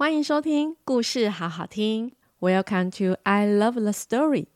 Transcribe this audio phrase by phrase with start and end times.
[0.00, 4.46] 欢迎收听故事好好听，Welcome to I Love the Story。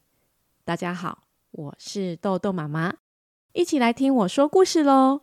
[0.64, 2.94] 大家好，我是豆豆妈妈，
[3.52, 5.20] 一起来听我说故事喽。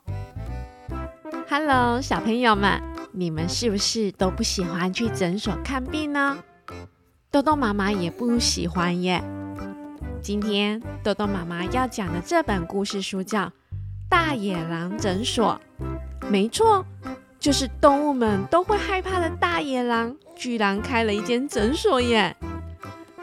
[1.50, 2.80] Hello，小朋友们，
[3.14, 6.38] 你们是不是都不喜欢去诊所看病呢？
[7.32, 9.24] 豆豆妈妈也不喜欢耶。
[10.22, 13.46] 今天豆豆妈妈要讲的这本故事书叫
[14.08, 15.60] 《大野狼诊所》，
[16.30, 16.86] 没错。
[17.42, 22.36] 就是动物们都会害怕的大野狼，居然开了一间诊所耶！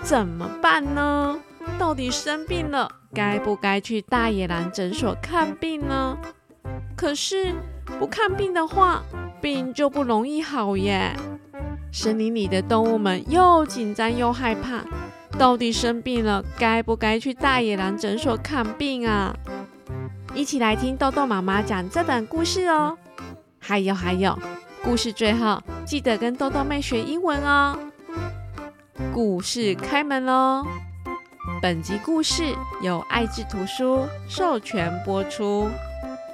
[0.02, 1.38] 怎么办呢？
[1.78, 6.18] 到底生病了，该不该去大野狼诊所看病呢？
[6.96, 7.54] 可是
[8.00, 9.04] 不看病的话，
[9.40, 11.14] 病就不容易好耶。
[11.92, 14.82] 森林里的动物们又紧张又害怕，
[15.38, 19.32] 到底生病了，该不该去大野狼诊所看病啊？
[20.34, 22.98] 一起来听豆豆妈妈讲这本故事哦。
[23.68, 24.34] 还有还有，
[24.82, 27.78] 故事最后记得跟豆豆妹学英文哦。
[29.12, 30.64] 故事开门喽！
[31.60, 35.68] 本集故事由爱智图书授权播出，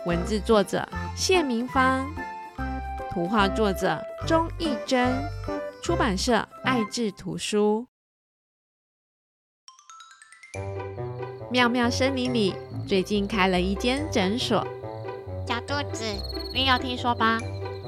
[0.06, 2.06] 文字作者谢明芳，
[3.10, 5.12] 图画作者钟义珍，
[5.82, 7.88] 出版社爱智图书。
[11.50, 12.54] 妙妙森林里
[12.86, 14.64] 最近开了一间诊所。
[15.46, 16.04] 小肚子，
[16.52, 17.38] 你有听说吧？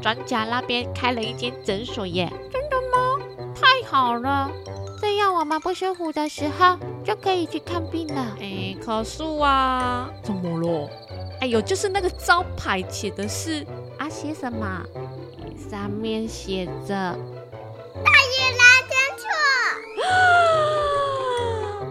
[0.02, 2.30] 转角那边开了一间诊所耶！
[2.52, 3.18] 真的吗？
[3.54, 4.50] 太好了，
[5.00, 8.36] 这样我们不舒服的时候就可以去看病了。
[8.38, 10.90] 哎，可是啊，怎么了？
[11.40, 13.66] 哎呦，就是那个招牌写的是
[13.98, 14.82] 啊，写什么？
[15.70, 16.94] 上面写着
[18.04, 19.26] “大野狼诊所”。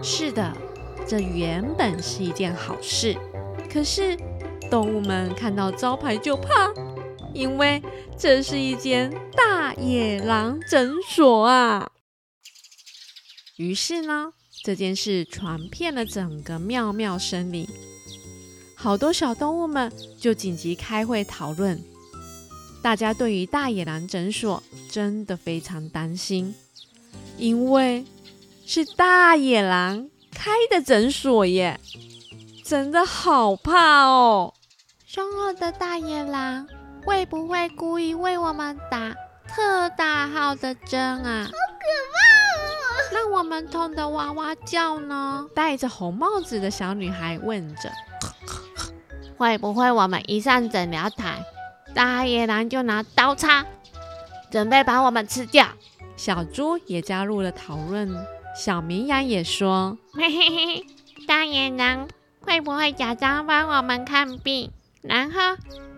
[0.00, 0.52] 是的，
[1.06, 3.16] 这原本是一件好事，
[3.70, 4.16] 可是。
[4.70, 6.72] 动物们看到招牌就怕，
[7.32, 7.82] 因为
[8.18, 11.90] 这是一间大野狼诊所啊。
[13.56, 14.32] 于是呢，
[14.64, 17.66] 这件事传遍了整个妙妙森林，
[18.74, 21.82] 好多小动物们就紧急开会讨论。
[22.82, 26.54] 大家对于大野狼诊所真的非常担心，
[27.38, 28.04] 因为
[28.64, 31.80] 是大野狼开的诊所耶。
[32.62, 34.52] 真的好怕哦！
[35.16, 36.68] 凶恶的大野狼
[37.02, 39.14] 会不会故意为我们打
[39.48, 41.44] 特大号的针啊？
[41.44, 43.22] 好可怕哦！
[43.22, 45.46] 让我们痛得哇哇叫呢？
[45.54, 47.90] 戴着红帽子的小女孩问着
[49.38, 51.42] ：“会不会我们一上诊疗台，
[51.94, 53.64] 大野狼就拿刀叉，
[54.50, 55.66] 准备把我们吃掉？”
[56.14, 58.14] 小猪也加入了讨论。
[58.54, 60.86] 小绵羊也说：“嘿嘿嘿，
[61.26, 62.06] 大野狼。”
[62.42, 64.70] 会不会假装帮我们看病，
[65.08, 65.38] 然后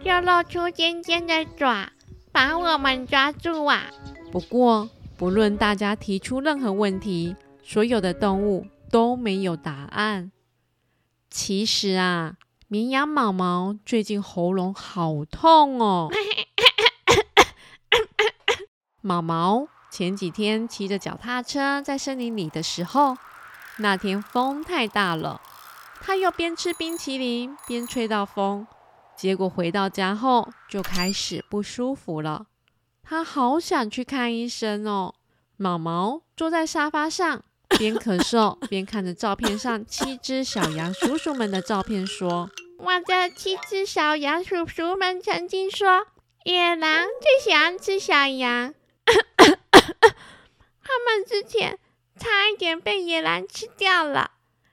[0.05, 1.91] 就露出尖尖的爪，
[2.31, 3.87] 把我们抓住啊？
[4.31, 10.31] 不过，不论大家提出任何问题，所有的动物都没有答案。
[11.31, 12.37] 其实啊，
[12.69, 16.11] 绵羊毛毛最近喉咙好痛哦。
[19.01, 23.17] 毛毛前几天骑着脚踏车在森林里的时候，
[23.79, 25.41] 那天风太大了。
[26.01, 28.67] 它又边吃冰淇淋边吹到风，
[29.19, 32.47] 结果回到家后就开始不舒服了。
[33.03, 35.17] 他好想去看医生哦。
[35.57, 42.49] 毛毛坐在沙发上，边咳嗽 边看着照片上七只小羊叔叔们的照片，说
[42.79, 46.07] ：“我的七只小羊叔叔们曾经说，
[46.45, 48.73] 野狼最喜欢吃小羊，
[49.35, 51.77] 他们之前
[52.17, 54.31] 差一点被野狼吃掉了。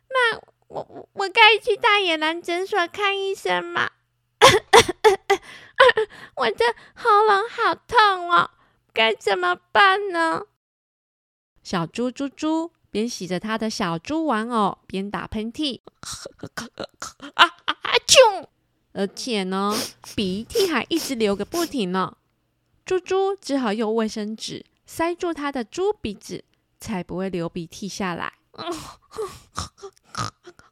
[0.09, 3.91] 那……”我我该去大野狼诊所看医生吗？
[6.35, 8.51] 我的喉咙好痛哦，
[8.94, 10.44] 该怎么办呢？
[11.63, 15.81] 小猪猪猪边洗着他的小猪玩偶，边打喷嚏，
[17.33, 17.91] 啊啊啊！
[18.07, 18.47] 啾！
[18.94, 19.75] 而且呢，
[20.16, 22.16] 鼻涕还一直流个不停呢。
[22.85, 26.45] 猪猪只好用卫生纸塞住他的猪鼻子，
[26.80, 28.33] 才不会流鼻涕下来。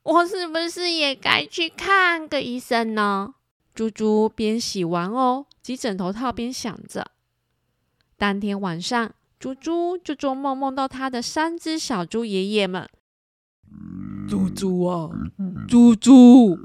[0.04, 3.34] 我是不是也该去看个医生呢？
[3.74, 7.12] 猪猪边洗玩偶、挤枕头套边想着。
[8.18, 12.88] 当天晚上，猪猪就做梦，梦到他的三只小猪爷爷们。
[14.30, 15.10] 猪猪啊，
[15.68, 16.58] 猪猪，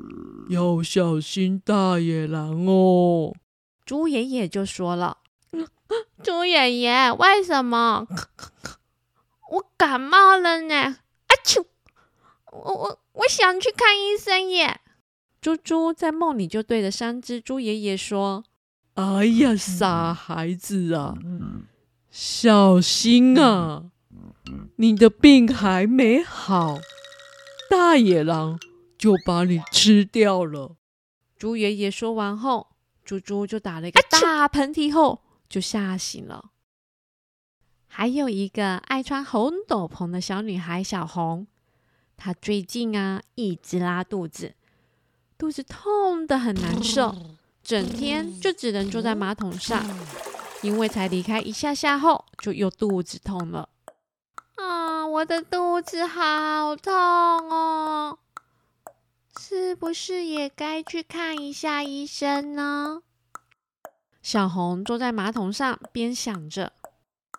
[0.48, 3.34] 要小心大野狼哦。
[3.84, 5.18] 猪爷爷就说了
[6.22, 8.06] ：“猪爷爷，为什么？
[9.50, 10.74] 我感冒了呢？
[10.76, 11.64] 啊啾！
[12.52, 14.80] 我我。”我想去看医生耶！
[15.40, 18.44] 猪猪在梦里就对着三只猪爷爷说
[18.94, 21.16] ：“哎呀，傻孩子啊！
[22.10, 23.90] 小心啊！
[24.76, 26.80] 你的病还没好，
[27.70, 28.58] 大野狼
[28.96, 30.76] 就把你吃掉了。”
[31.38, 32.70] 猪爷爷说完后，
[33.04, 36.50] 猪猪就打了一个大喷嚏，后就吓醒了。
[37.86, 41.46] 还有一个爱穿红斗篷的小女孩小红，
[42.16, 44.54] 她最近啊一直拉肚子，
[45.38, 47.14] 肚子痛得很难受，
[47.62, 49.86] 整天就只能坐在马桶上，
[50.62, 53.68] 因为才离开一下下后就又肚子痛了。
[54.56, 58.18] 啊，我的肚子好痛哦，
[59.38, 63.02] 是不是也该去看一下医生呢？
[64.20, 66.72] 小红坐在马桶上，边想着。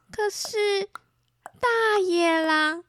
[0.10, 0.86] 可是
[1.60, 2.86] 大野狼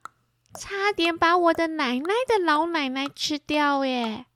[0.55, 4.27] 差点把我的奶奶的老奶奶吃掉耶！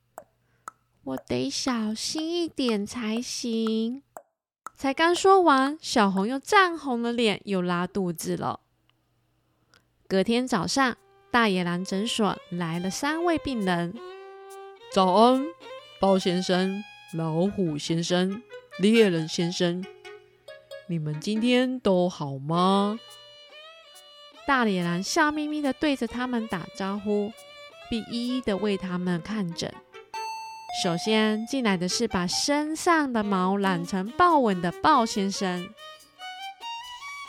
[1.05, 4.03] 我得小心一点才行。
[4.75, 8.61] 才刚说完，小红又涨红了脸，又拉肚子了。
[10.09, 10.97] 隔天早上，
[11.31, 13.95] 大野狼诊所来了三位病人。
[14.93, 15.45] 早安，
[16.01, 18.43] 豹先生、老虎先生、
[18.79, 19.85] 猎人先生。
[20.87, 22.99] 你们今天都好吗？
[24.47, 27.31] 大野狼笑眯眯的对着他们打招呼，
[27.91, 29.73] 并一一的为他们看诊。
[30.83, 35.69] 首先进来的是把身上的毛染成豹纹的豹先生。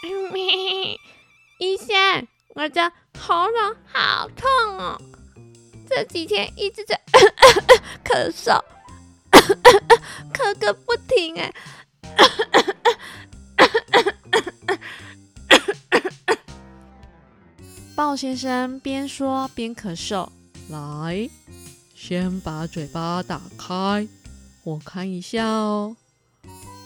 [1.60, 4.50] 医生，我的喉咙好痛
[4.80, 5.00] 哦，
[5.90, 7.00] 这几天一直在
[8.04, 8.60] 咳嗽，
[10.34, 11.54] 咳个不停哎。
[17.96, 20.28] 豹先生边说边咳嗽，
[20.70, 21.30] 来，
[22.08, 24.08] 先把嘴巴打开，
[24.64, 25.98] 我看一下哦。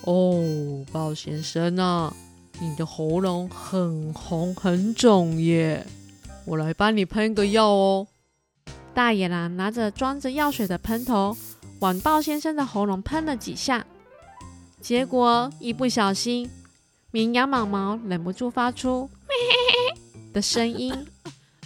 [0.06, 2.14] 哦，豹先生啊，
[2.62, 5.86] 你的喉咙很红很肿耶，
[6.46, 8.08] 我来帮你喷个药哦。
[8.94, 11.36] 大野狼拿着装着药水的喷头，
[11.80, 13.86] 往豹先生的喉咙喷了几下，
[14.80, 16.50] 结果一不小心，
[17.12, 19.10] 绵羊毛毛忍不住发出。
[20.32, 20.96] 的声音，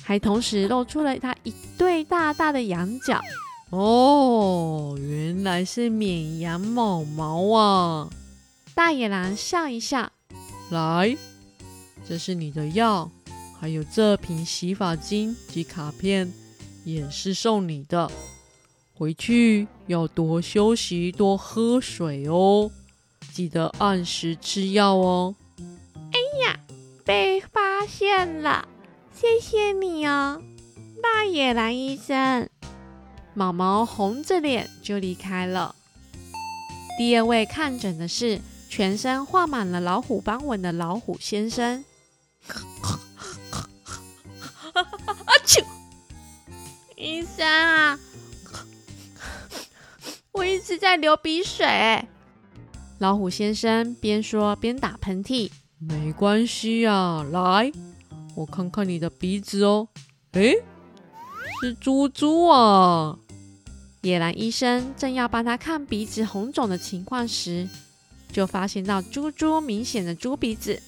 [0.02, 3.22] 还同时露出了它一对大大的羊角。
[3.76, 8.08] 哦，原来是绵羊毛毛啊！
[8.76, 10.12] 大野狼笑一笑，
[10.70, 11.18] 来，
[12.08, 13.10] 这是你的药，
[13.60, 16.32] 还有这瓶洗发精及卡片，
[16.86, 18.12] 也是送你的。
[18.94, 22.70] 回去要多休息，多喝水哦，
[23.34, 25.34] 记得按时吃药哦。
[26.12, 26.60] 哎呀，
[27.04, 28.68] 被发现了，
[29.16, 30.40] 谢谢你哦，
[31.02, 32.48] 大野狼医生。
[33.34, 35.76] 毛毛红着脸就离开了。
[36.98, 38.40] 第二位看诊的是
[38.70, 41.84] 全身画满了老虎斑纹的老虎先生。
[44.74, 44.84] 啊
[45.46, 45.64] 啾！
[46.96, 48.00] 医生啊，
[50.32, 52.08] 我一直在流鼻水。
[53.00, 55.52] 老虎先生边说边打喷嚏。
[55.80, 57.72] 没关系啊，来，
[58.36, 59.90] 我看看你的鼻子哦。
[60.32, 60.64] 诶，
[61.62, 63.20] 是猪猪啊！
[64.04, 67.70] 野狼医生正要帮他看鼻子红肿的情况时，
[68.34, 70.82] 就发现到猪猪明显的猪鼻子。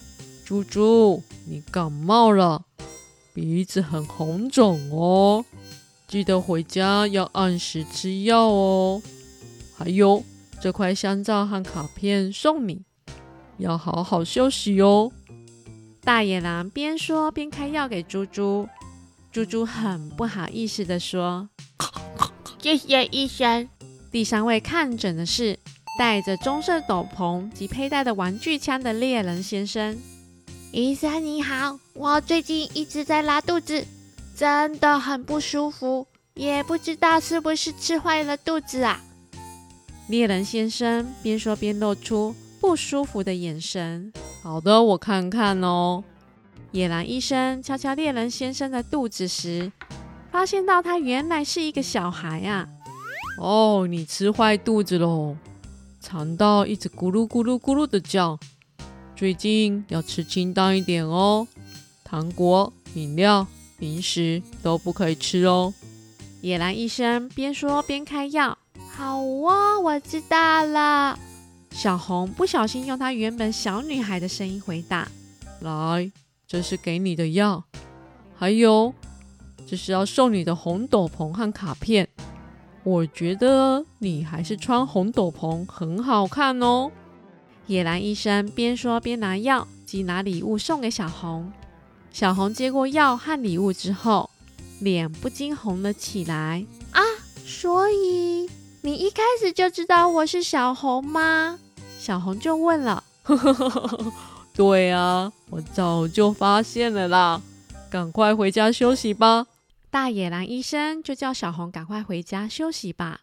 [0.44, 2.65] 猪猪，你感冒了，
[3.34, 5.45] 鼻子很红肿哦，
[6.10, 9.01] 记得回家要按时吃药哦。
[9.77, 10.22] 还有
[10.62, 12.84] 这块香皂和卡片送你。
[13.57, 15.10] 要好好休息哦。
[16.01, 18.67] 大野狼边说边开药给猪猪。
[19.31, 21.48] 猪猪很不好意思地说
[22.65, 23.69] ：“谢谢医生。”
[24.12, 25.60] 第三位看诊的是
[26.00, 29.95] 戴着棕色斗篷及佩戴的玩具枪的猎人先生。
[30.72, 33.86] 医生你好，我最近一直在拉肚子，
[34.36, 39.00] 真的很不舒服，也不知道是不是吃坏了肚子啊。
[40.07, 42.34] 猎人先生边说边露出。
[42.60, 44.12] 不舒服的眼神。
[44.41, 46.03] 好的，我看看哦。
[46.72, 49.72] 野狼医生敲敲猎人先生的肚子时，
[50.36, 52.68] 发现到他原来是一个小孩啊。
[53.39, 55.38] 哦，你吃坏肚子喽，
[56.01, 58.38] 肠道一直咕噜咕噜咕噜的叫。
[59.15, 61.48] 最近要吃清淡一点哦，
[62.04, 63.48] 糖果、饮料、
[63.80, 65.74] 零食都不可以吃哦。
[66.42, 68.58] 野狼医生边说边开药。
[68.92, 71.18] 好哦，我知道了。
[71.72, 75.08] 小红不小心用她原本小女孩的声音回答
[75.63, 76.12] ：“来，
[76.46, 77.63] 这是给你的药，
[78.38, 78.94] 还有，
[79.65, 82.07] 这是要送你的红斗篷和卡片。
[82.84, 86.91] 我觉得你还是穿红斗篷很好看哦。”
[87.67, 91.51] 野狼医生边说边拿药及及拿礼物送给小红。
[92.12, 94.29] 小红接过药和礼物之后，
[94.79, 96.65] 脸不禁红了起来。
[96.91, 97.01] 啊，
[97.45, 98.50] 所以
[98.81, 101.57] 你一开始就知道我是小红吗？
[101.98, 103.03] 小红就问了。
[104.53, 107.41] 对啊，我早就发现了啦。
[107.89, 109.48] 赶快回家休息吧。
[109.96, 113.22] 大野狼医生就叫小红赶快回家休息吧。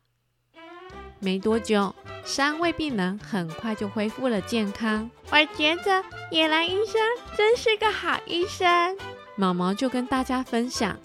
[1.19, 5.11] 没多久，三位病人很快就恢复了健康。
[5.31, 6.95] 我觉得野狼医生
[7.37, 8.97] 真是个好医生。
[9.37, 10.99] 毛毛就跟大家分享：“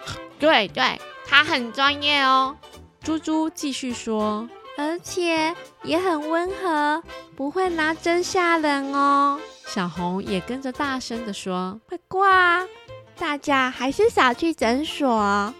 [0.38, 2.56] 对对，他很专业哦。”
[3.02, 4.48] 猪猪继续说
[4.78, 7.02] ：“而且也很温和，
[7.34, 12.68] 不会拿针吓人哦。”小红也跟着大声地说：“快挂啊，
[13.18, 15.54] 大家还是少去诊所，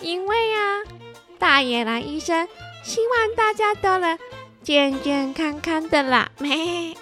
[0.00, 0.82] 因为啊，
[1.38, 2.46] 大野狼医生。”
[2.84, 4.18] 希望大家都能
[4.62, 6.30] 健健康康的啦！
[6.38, 6.96] 咩？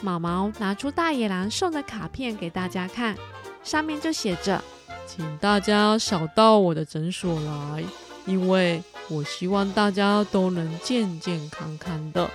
[0.00, 3.16] 毛毛拿出大野狼送的卡片给大家看，
[3.64, 4.62] 上面就写着
[5.08, 7.82] ：“请大家少到我的诊所来，
[8.26, 12.30] 因为我希望大家都能健健康康的。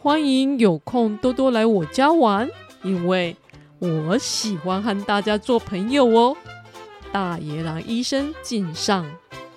[0.00, 2.48] 欢迎有空多多来我家玩，
[2.82, 3.36] 因为
[3.80, 6.36] 我喜欢和大家做朋友哦。”
[7.12, 9.04] 大野狼医生敬上。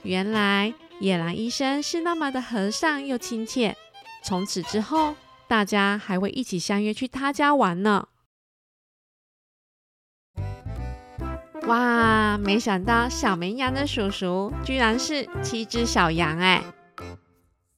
[0.01, 0.73] 原来。
[0.99, 3.75] 野狼医生是那么的和善又亲切，
[4.23, 5.15] 从此之后，
[5.49, 8.07] 大家还会一起相约去他家玩呢。
[11.63, 16.63] 哇，没想到小绵羊的叔叔居然是七只小羊哎！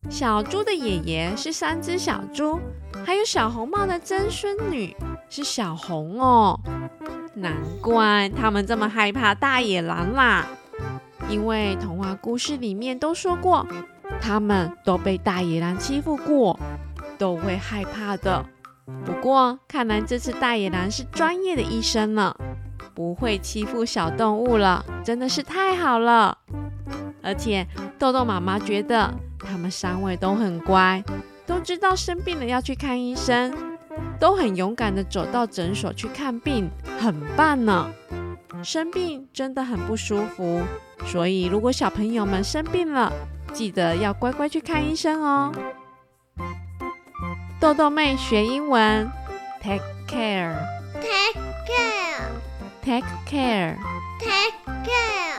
[0.08, 2.60] 小猪的爷爷是三只小猪，
[3.04, 4.96] 还有小红帽的曾孙女
[5.29, 6.60] 是小红哦，
[7.34, 10.46] 难怪他们这么害怕大野狼啦。
[11.27, 13.65] 因为童话故事里面都说过，
[14.22, 16.60] 他们都被大野狼欺负过，
[17.17, 18.46] 都会害怕的。
[19.03, 22.38] 不过看来这次大野狼是专业的医生了，
[22.94, 26.38] 不会欺负小动物了，真的是太好了。
[27.24, 27.65] 而且
[27.98, 31.03] 豆豆妈妈觉得他们三位都很乖，
[31.48, 33.51] 都知道生病了要去看医生，
[34.19, 36.69] 都很勇敢的走到诊所去看病
[37.00, 37.91] 很棒呢。
[38.63, 40.63] 生病真的很不舒服
[41.05, 43.12] 所以如果小朋友们生病了
[43.53, 45.51] 记得要乖乖去看医生哦。
[47.60, 49.10] 豆豆妹学英文
[49.62, 50.55] take care
[51.01, 52.25] take care
[52.81, 53.77] take care
[54.19, 55.36] take care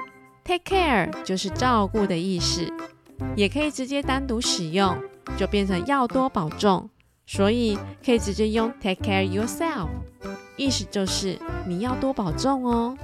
[0.44, 2.72] take care 就是照顾的意思
[3.36, 4.96] 也可以直接单独使用。
[5.36, 6.88] 就变成要多保重。
[7.26, 9.88] 所以可以直接用 take care yourself，
[10.56, 12.94] 意思就是你要多保重哦。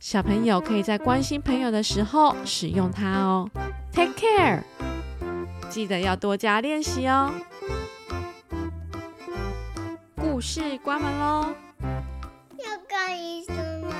[0.00, 3.50] 小朋友可以在关心朋友的时候使用它哦。
[3.92, 4.62] take care，
[5.68, 7.30] 记得要多加练习哦。
[10.16, 11.54] 故事关门喽。
[11.82, 13.94] 要看医生吗？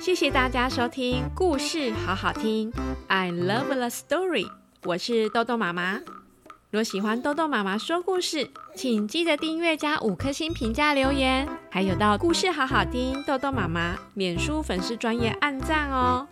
[0.00, 2.72] 谢谢大家收听故事好好听
[3.08, 4.63] ，I love the story。
[4.86, 5.98] 我是豆豆妈妈。
[6.70, 16.28] 若喜欢豆豆妈妈说故事，请记得订阅加五颗星评价留言，还有到故事好好听豆豆妈妈脸书粉丝专业按赞哦，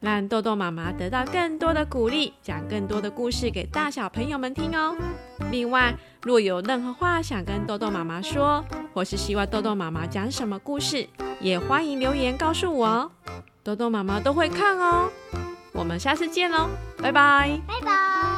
[0.00, 4.96] 让豆豆妈妈得到更多的鼓励，讲更多的故事给大小朋友们听哦。
[5.52, 11.06] 另外，若有任何话想跟豆豆妈妈说，或是希望豆豆妈妈讲什么故事，
[11.40, 13.10] 也欢迎留言告诉我哦，
[13.62, 15.08] 豆豆妈妈都会看哦。
[15.72, 18.31] 我们下次见喽，拜拜，拜拜。